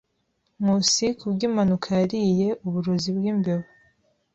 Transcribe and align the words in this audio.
Nkusi 0.61 1.05
ku 1.19 1.25
bw'impanuka 1.33 1.87
yariye 2.01 2.47
uburozi 2.65 3.09
bwimbeba. 3.17 3.65